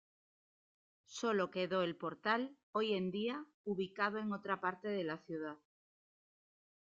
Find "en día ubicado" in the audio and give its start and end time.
2.93-4.17